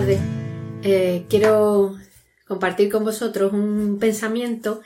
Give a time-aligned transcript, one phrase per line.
[0.00, 0.20] tardes.
[0.82, 1.94] Eh, quiero
[2.46, 4.80] compartir con vosotros un pensamiento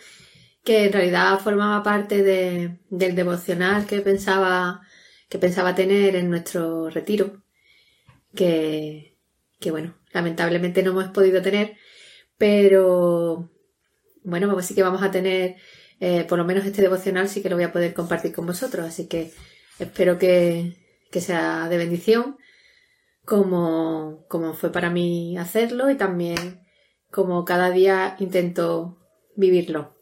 [0.64, 4.80] que en realidad formaba parte del devocional que pensaba,
[5.28, 7.44] que pensaba tener en nuestro retiro,
[8.34, 9.16] que,
[9.60, 11.76] que bueno, lamentablemente no hemos podido tener,
[12.36, 13.50] pero
[14.24, 15.56] bueno, pues sí que vamos a tener,
[16.00, 18.84] eh, por lo menos este devocional sí que lo voy a poder compartir con vosotros,
[18.84, 19.30] así que
[19.78, 20.76] espero que,
[21.12, 22.36] que sea de bendición
[23.24, 26.60] como, como fue para mí hacerlo y también
[27.10, 28.98] como cada día intento
[29.36, 29.94] vivirlo.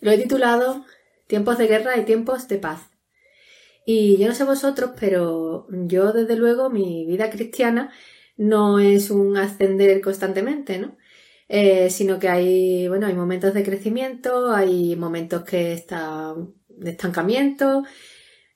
[0.00, 0.84] Lo he titulado
[1.28, 2.88] Tiempos de guerra y tiempos de paz.
[3.84, 7.92] Y yo no sé vosotros, pero yo desde luego mi vida cristiana
[8.38, 10.96] no es un ascender constantemente, ¿no?
[11.48, 17.84] Eh, sino que hay, bueno, hay momentos de crecimiento, hay momentos que están de estancamiento,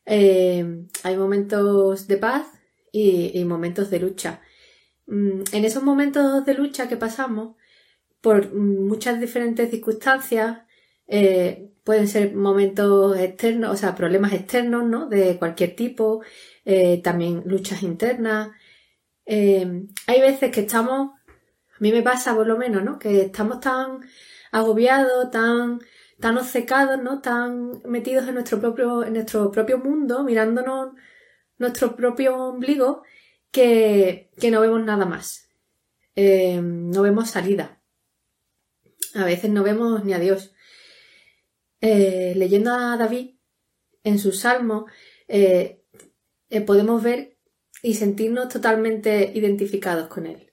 [0.06, 2.47] eh, hay momentos de paz
[2.92, 4.41] y, momentos de lucha.
[5.06, 7.56] Mm, en esos momentos de lucha que pasamos,
[8.20, 10.58] por muchas diferentes circunstancias,
[11.08, 15.08] eh, pueden ser momentos externos, o sea, problemas externos, ¿no?
[15.08, 16.23] De cualquier tipo,
[16.64, 18.50] eh, también luchas internas.
[19.27, 21.12] hay veces que estamos,
[21.77, 22.98] a mí me pasa por lo menos, ¿no?
[22.98, 24.00] Que estamos tan
[24.53, 25.80] agobiados, tan
[26.22, 27.20] tan obcecados, ¿no?
[27.20, 30.92] Tan metidos en nuestro propio, en nuestro propio mundo, mirándonos
[31.58, 33.02] nuestro propio ombligo,
[33.50, 35.50] que, que no vemos nada más.
[36.14, 37.82] Eh, no vemos salida.
[39.14, 40.54] A veces no vemos ni a Dios.
[41.80, 43.36] Eh, leyendo a David
[44.04, 44.86] en su salmo,
[45.26, 45.82] eh,
[46.64, 47.36] podemos ver
[47.82, 50.52] y sentirnos totalmente identificados con él.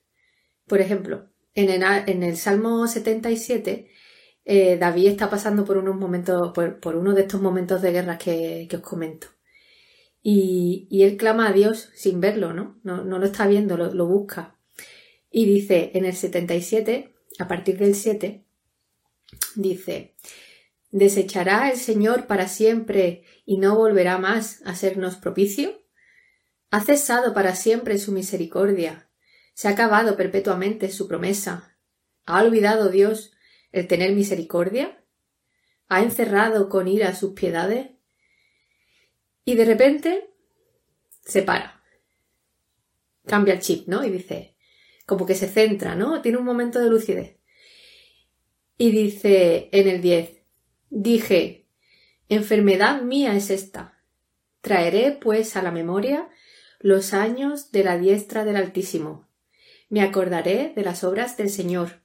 [0.66, 3.92] Por ejemplo, en el, en el Salmo 77,
[4.52, 8.68] eh, David está pasando por unos momentos, por, uno de estos momentos de guerra que,
[8.74, 9.28] os comento.
[10.24, 12.80] Y, él clama a Dios sin verlo, ¿no?
[12.84, 14.58] No, lo está viendo, lo, busca.
[15.30, 18.44] Y dice en el 77, a partir del 7,
[19.54, 20.16] dice,
[20.90, 25.80] ¿desechará el Señor para siempre y no volverá más a sernos propicio?
[26.72, 29.12] Ha cesado para siempre su misericordia,
[29.54, 31.78] se ha acabado perpetuamente su promesa.
[32.26, 33.34] ¿Ha olvidado Dios
[33.72, 35.04] el tener misericordia?
[35.88, 37.92] ¿Ha encerrado con ira sus piedades?
[39.46, 40.30] Y de repente
[41.22, 41.84] se para.
[43.26, 44.04] Cambia el chip, ¿no?
[44.04, 44.56] Y dice,
[45.06, 46.22] como que se centra, ¿no?
[46.22, 47.38] Tiene un momento de lucidez.
[48.78, 50.42] Y dice en el 10,
[50.90, 51.68] dije,
[52.30, 54.02] enfermedad mía es esta.
[54.62, 56.30] Traeré, pues, a la memoria
[56.80, 59.28] los años de la diestra del Altísimo.
[59.90, 62.02] Me acordaré de las obras del Señor.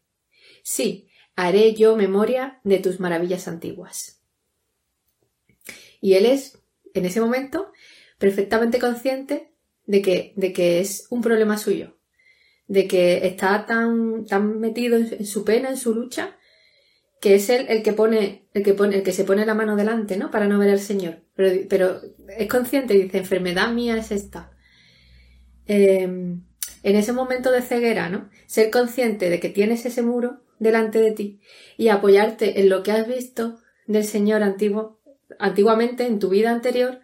[0.63, 4.21] Sí, haré yo memoria de tus maravillas antiguas.
[6.01, 6.63] Y él es,
[6.93, 7.73] en ese momento,
[8.19, 9.53] perfectamente consciente
[9.87, 11.99] de que, de que es un problema suyo,
[12.67, 16.37] de que está tan, tan metido en, su pena, en su lucha,
[17.21, 19.77] que es él el que pone, el que pone, el que se pone la mano
[19.77, 20.31] delante, ¿no?
[20.31, 21.23] Para no ver al Señor.
[21.35, 22.01] Pero, pero
[22.37, 24.53] es consciente y dice, enfermedad mía es esta.
[25.67, 26.45] Em,
[26.83, 28.29] en ese momento de ceguera, ¿no?
[28.47, 31.41] Ser consciente de que tienes ese muro delante de ti
[31.77, 35.01] y apoyarte en lo que has visto del Señor antiguo,
[35.39, 37.01] antiguamente en tu vida anterior,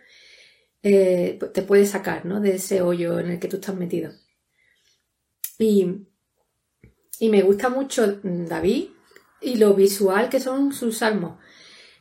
[0.83, 2.41] eh, pues te puede sacar ¿no?
[2.41, 4.13] de ese hoyo en el que tú estás metido.
[5.59, 6.07] Y,
[7.21, 8.89] y me gusta mucho David
[9.43, 11.39] y lo visual que son sus salmos.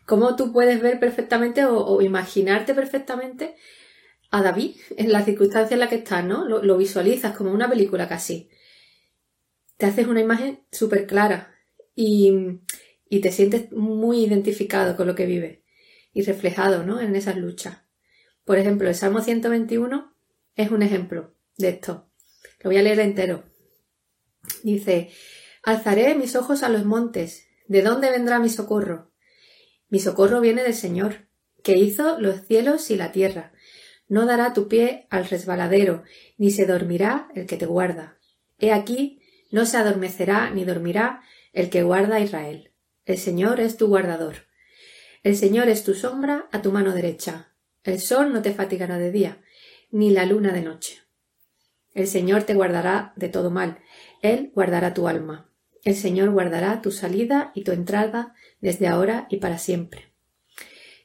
[0.06, 3.56] Cómo tú puedes ver perfectamente o, imaginarte perfectamente
[4.32, 6.48] a David en la circunstancia en la que estás, ¿no?
[6.48, 8.50] lo visualizas como una película casi
[9.80, 11.56] te haces una imagen súper clara
[11.96, 12.60] y,
[13.22, 15.60] te sientes muy identificado con lo que vives
[16.12, 17.00] y reflejado ¿no?
[17.00, 17.80] en esas luchas.
[18.44, 20.14] Por ejemplo, el Salmo 121
[20.56, 22.10] es un ejemplo de esto.
[22.60, 23.46] Lo voy a leer entero.
[24.64, 25.12] Dice,
[25.64, 27.48] alzaré mis ojos a los montes.
[27.70, 29.14] ¿De dónde vendrá mi socorro?
[29.88, 31.30] Mi socorro viene del Señor,
[31.64, 33.54] que hizo los cielos y la tierra.
[34.10, 36.04] No dará tu pie al resbaladero,
[36.38, 38.18] ni se dormirá el que te guarda.
[38.58, 39.19] He aquí,
[39.52, 41.22] no se adormecerá ni dormirá
[41.54, 42.72] el que guarda a Israel.
[43.06, 44.48] El Señor es tu guardador.
[45.24, 47.54] El Señor es tu sombra a tu mano derecha.
[47.84, 49.42] El sol no te fatigará de día,
[49.92, 51.00] ni la luna de noche.
[51.94, 53.80] El Señor te guardará de todo mal.
[54.22, 55.52] Él guardará tu alma.
[55.84, 60.14] El Señor guardará tu salida y tu entrada desde ahora y para siempre.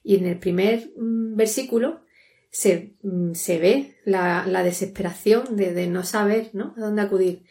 [0.02, 2.02] Y en el primer mm, versículo
[2.50, 6.74] se, mm, se ve la, desesperación de, de, no saber ¿no?
[6.76, 7.44] a dónde acudir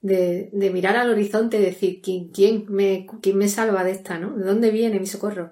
[0.00, 4.18] de, de mirar al horizonte y decir, ¿quién, quién, me, ¿quién me salva de esta?
[4.18, 4.36] ¿no?
[4.36, 5.50] ¿De dónde viene mi socorro?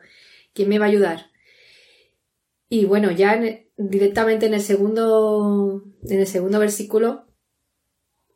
[0.55, 1.31] ¿Quién me va a ayudar?
[2.69, 3.41] Y bueno, ya
[3.77, 7.27] directamente en el segundo, en el segundo versículo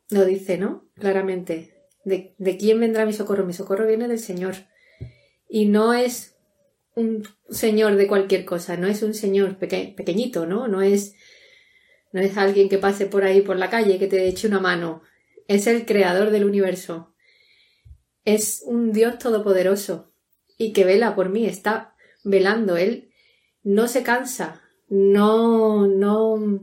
[0.09, 0.89] lo dice, ¿no?
[0.95, 1.73] Claramente.
[2.03, 3.45] ¿De, ¿De, quién vendrá mi socorro?
[3.45, 4.55] Mi socorro viene del Señor.
[5.47, 6.35] Y no es
[6.95, 10.67] un señor de cualquier cosa, no es un señor pequeñito, ¿no?
[10.67, 11.15] No es,
[12.11, 15.01] no es alguien que pase por ahí por la calle que te eche una mano.
[15.47, 17.13] Es el creador del universo.
[18.25, 20.13] Es un Dios todopoderoso
[20.57, 22.77] y que vela por mí, está velando.
[22.77, 23.11] Él
[23.63, 26.61] no se cansa, no, no,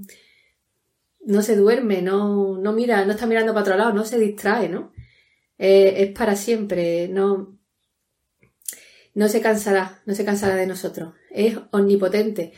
[1.21, 4.69] no se duerme, no, no mira, no está mirando para otro lado, no se distrae,
[4.69, 4.93] ¿no?
[5.59, 7.59] Eh, es para siempre, no,
[9.15, 11.15] no se cansará, no se cansará de nosotros.
[11.31, 12.53] Es omnipotente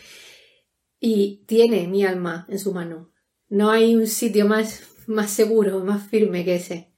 [1.01, 3.13] y tiene mi alma en su mano.
[3.49, 6.89] No hay un sitio más, más seguro, más firme que ese.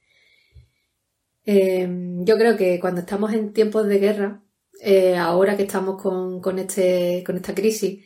[1.45, 1.87] Eh,
[2.19, 4.43] yo creo que cuando estamos en tiempos de guerra,
[4.81, 8.03] eh, ahora que estamos con, con, este, con esta crisis,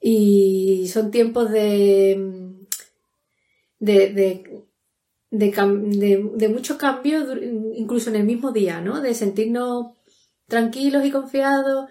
[0.00, 2.56] y son tiempos de,
[3.80, 4.44] de, de,
[5.30, 7.26] de, de muchos cambios,
[7.74, 9.00] incluso en el mismo día, ¿no?
[9.00, 9.92] De sentirnos
[10.46, 11.90] tranquilos y confiados,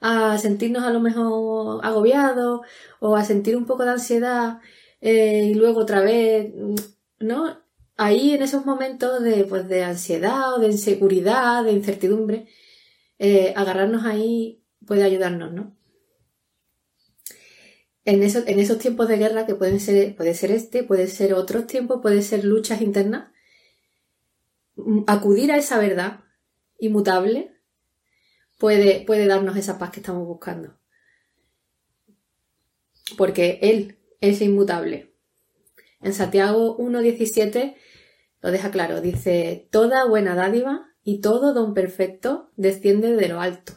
[0.00, 2.60] a sentirnos a lo mejor agobiados
[3.00, 4.60] o a sentir un poco de ansiedad
[5.00, 6.52] eh, y luego otra vez,
[7.18, 7.62] ¿no?
[7.96, 12.48] Ahí en esos momentos de, pues, de ansiedad o de inseguridad, de incertidumbre,
[13.18, 15.76] eh, agarrarnos ahí puede ayudarnos, ¿no?
[18.04, 21.66] En, en esos tiempos de guerra que pueden ser, puede ser este, puede ser otros
[21.66, 23.30] tiempos, puede ser luchas internas,
[24.76, 26.20] mm, acudir a esa verdad
[26.78, 27.58] inmutable
[28.58, 30.78] puede, puede darnos esa paz que estamos buscando.
[33.16, 35.14] Porque Él es inmutable.
[36.00, 37.76] En Santiago 1.17
[38.40, 43.72] lo deja claro, dice, Toda buena dádiva y todo don perfecto desciende de lo alto,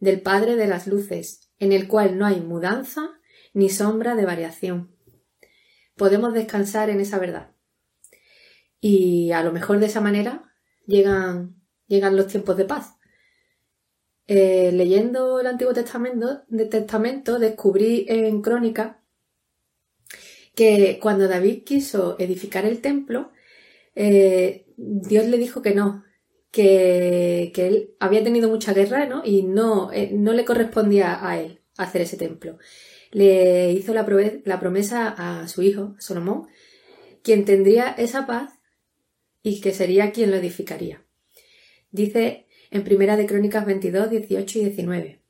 [0.00, 3.10] del Padre de las Luces, en el cual no hay mudanza
[3.52, 4.94] ni sombra de variación.
[5.96, 7.52] Podemos descansar en esa verdad.
[8.80, 10.52] Y a lo mejor de esa manera
[10.86, 12.96] llegan, llegan los tiempos de paz.
[14.26, 19.02] Eh, leyendo el Antiguo Testamento, de Testamento descubrí en Crónica
[20.56, 23.30] que cuando David quiso edificar el templo,
[23.94, 26.02] eh, Dios le dijo que no,
[26.50, 29.22] que, él había tenido mucha guerra ¿no?
[29.22, 32.58] y no, eh, no le correspondía a él hacer ese templo.
[33.12, 34.06] Le hizo la,
[34.44, 36.48] la promesa a su hijo, Salomón,
[37.22, 38.54] quien tendría esa paz
[39.42, 41.04] y que sería quien lo edificaría.
[41.90, 45.20] Dice en Primera de Crónicas 22, 18 y 19.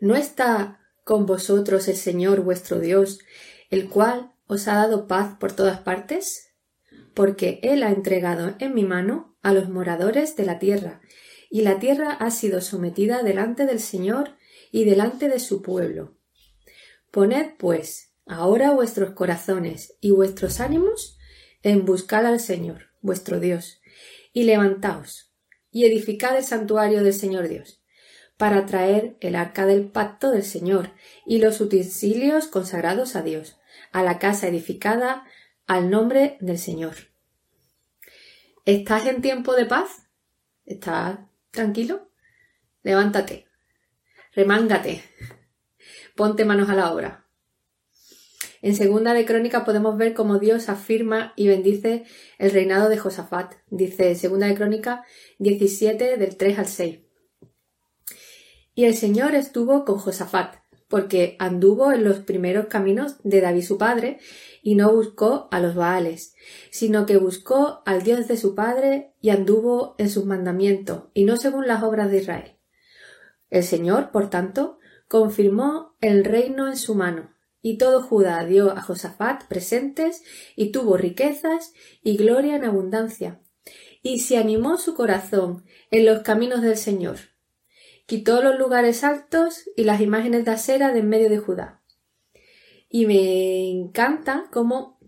[0.00, 0.78] ¿No está
[1.08, 3.20] con vosotros el Señor vuestro Dios,
[3.70, 6.54] el cual os ha dado paz por todas partes?
[7.14, 11.00] Porque Él ha entregado en mi mano a los moradores de la tierra,
[11.50, 14.36] y la tierra ha sido sometida delante del Señor
[14.70, 16.14] y delante de su pueblo.
[17.10, 21.18] Poned, pues, ahora vuestros corazones y vuestros ánimos
[21.62, 23.80] en buscar al Señor, vuestro Dios,
[24.32, 25.32] y levantaos,
[25.70, 27.82] y edificad el santuario del Señor Dios,
[28.36, 30.90] para traer el arca del pacto del Señor
[31.26, 33.57] y los utensilios consagrados a Dios,
[33.92, 35.24] a la casa edificada
[35.66, 36.94] al nombre del Señor.
[38.64, 40.08] ¿Estás en tiempo de paz?
[40.66, 41.20] ¿Estás
[41.50, 42.10] tranquilo?
[42.82, 43.46] Levántate,
[44.32, 45.02] remángate,
[46.14, 47.28] ponte manos a la obra.
[48.60, 52.04] En segunda de Crónica podemos ver cómo Dios afirma y bendice
[52.38, 53.54] el reinado de Josafat.
[53.68, 55.04] Dice segunda de Crónica
[55.38, 56.98] 17 del 3 al 6.
[58.74, 60.56] Y el Señor estuvo con Josafat,
[60.88, 64.18] porque anduvo en los primeros caminos de David su padre,
[64.62, 66.34] y no buscó a los Baales,
[66.70, 71.36] sino que buscó al Dios de su padre y anduvo en sus mandamientos, y no
[71.36, 72.56] según las obras de Israel.
[73.50, 74.78] El Señor, por tanto,
[75.08, 80.22] confirmó el reino en su mano, y todo Judá dio a Josafat presentes
[80.54, 83.40] y tuvo riquezas y gloria en abundancia.
[84.02, 87.18] Y se animó su corazón en los caminos del Señor.
[88.08, 91.82] Quitó los lugares altos y las imágenes de acera de en medio de Judá.
[92.88, 94.98] Y me encanta cómo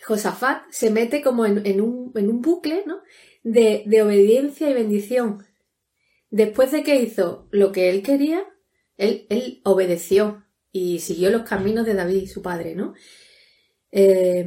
[0.00, 3.02] Josafat se mete como en, un, en un, bucle ¿no?
[3.42, 5.44] de, de obediencia y bendición.
[6.30, 8.46] Después de que hizo lo que él quería,
[8.96, 12.94] él, él obedeció y siguió los caminos de David, su padre, ¿no?
[13.90, 14.46] Eh,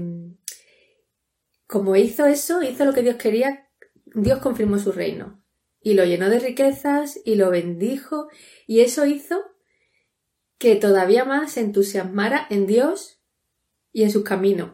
[1.68, 3.68] como hizo eso, hizo lo que Dios quería,
[4.06, 5.45] Dios confirmó su reino
[5.86, 8.28] y lo llenó de riquezas y lo bendijo
[8.66, 9.40] y eso hizo
[10.58, 13.20] que todavía más se entusiasmara en Dios
[13.94, 14.72] y en sus caminos.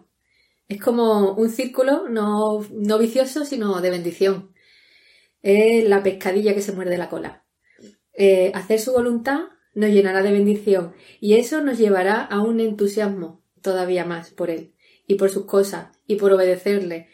[0.70, 4.54] Es como un círculo no, no vicioso, sino de bendición.
[5.42, 7.44] Es la pescadilla que se muerde la cola.
[8.14, 9.42] Eh, hacer su voluntad
[9.74, 14.76] nos llenará de bendición y eso nos llevará a un entusiasmo todavía más por Él
[15.08, 17.10] y por sus cosas y por obedecerle.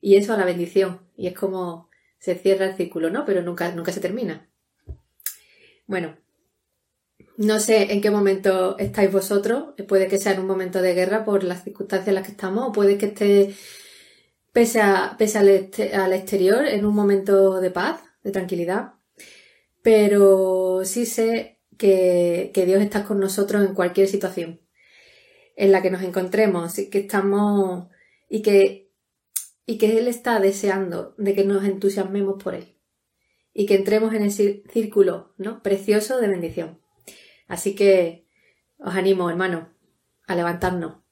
[0.00, 1.00] Y eso a la bendición.
[1.16, 1.89] Y es como
[2.20, 3.24] se cierra el círculo, ¿no?
[3.24, 4.48] Pero nunca, nunca se termina.
[5.86, 6.16] Bueno,
[7.36, 9.74] no sé en qué momento estáis vosotros.
[9.88, 12.68] Puede que sea en un momento de guerra por las circunstancias en las que estamos,
[12.68, 13.54] o puede que esté
[14.52, 14.80] pese,
[15.18, 18.92] pese al, exterior en un momento de paz, de tranquilidad.
[19.82, 24.60] Pero sí sé que, que Dios está con nosotros en cualquier situación
[25.56, 27.88] en la que nos encontremos, y que estamos
[28.30, 28.89] y que,
[29.66, 32.76] y que Él está deseando de que nos entusiasmemos por Él
[33.52, 35.62] y que entremos en ese círculo ¿no?
[35.62, 36.80] precioso de bendición.
[37.48, 38.28] Así que
[38.78, 39.74] os animo, hermano,
[40.26, 41.02] a levantarnos.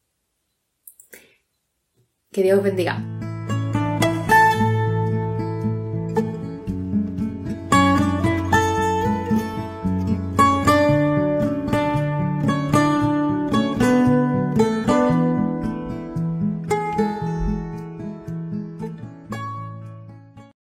[2.30, 3.17] Que Dios os bendiga.